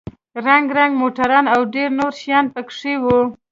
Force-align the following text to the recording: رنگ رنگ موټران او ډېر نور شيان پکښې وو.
رنگ 0.45 0.65
رنگ 0.77 0.93
موټران 1.01 1.45
او 1.53 1.61
ډېر 1.73 1.89
نور 1.99 2.13
شيان 2.21 2.45
پکښې 2.53 2.93
وو. 3.03 3.19